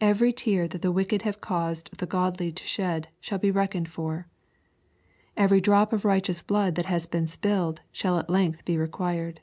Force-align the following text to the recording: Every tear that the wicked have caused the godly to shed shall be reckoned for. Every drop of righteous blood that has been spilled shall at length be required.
Every 0.00 0.32
tear 0.32 0.66
that 0.66 0.82
the 0.82 0.90
wicked 0.90 1.22
have 1.22 1.40
caused 1.40 1.96
the 1.98 2.06
godly 2.06 2.50
to 2.50 2.66
shed 2.66 3.06
shall 3.20 3.38
be 3.38 3.52
reckoned 3.52 3.88
for. 3.88 4.26
Every 5.36 5.60
drop 5.60 5.92
of 5.92 6.04
righteous 6.04 6.42
blood 6.42 6.74
that 6.74 6.86
has 6.86 7.06
been 7.06 7.28
spilled 7.28 7.80
shall 7.92 8.18
at 8.18 8.28
length 8.28 8.64
be 8.64 8.76
required. 8.76 9.38